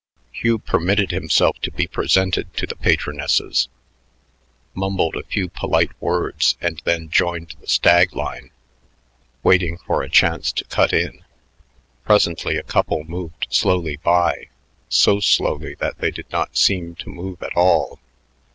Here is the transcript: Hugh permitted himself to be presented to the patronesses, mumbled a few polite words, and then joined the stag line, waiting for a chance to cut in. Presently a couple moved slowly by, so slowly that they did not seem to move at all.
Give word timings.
Hugh 0.31 0.57
permitted 0.57 1.11
himself 1.11 1.59
to 1.59 1.69
be 1.69 1.85
presented 1.85 2.51
to 2.57 2.65
the 2.65 2.75
patronesses, 2.75 3.67
mumbled 4.73 5.15
a 5.15 5.21
few 5.21 5.47
polite 5.47 5.91
words, 6.01 6.57
and 6.59 6.81
then 6.85 7.07
joined 7.11 7.53
the 7.61 7.67
stag 7.67 8.15
line, 8.15 8.49
waiting 9.43 9.77
for 9.77 10.01
a 10.01 10.09
chance 10.09 10.51
to 10.53 10.65
cut 10.65 10.91
in. 10.91 11.23
Presently 12.03 12.57
a 12.57 12.63
couple 12.63 13.03
moved 13.03 13.45
slowly 13.51 13.97
by, 13.97 14.47
so 14.89 15.19
slowly 15.19 15.75
that 15.75 15.99
they 15.99 16.09
did 16.09 16.31
not 16.31 16.57
seem 16.57 16.95
to 16.95 17.09
move 17.09 17.43
at 17.43 17.55
all. 17.55 17.99